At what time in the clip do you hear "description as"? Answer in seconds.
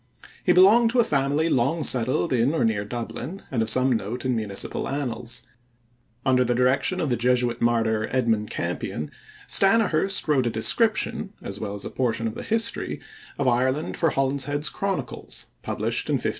10.49-11.59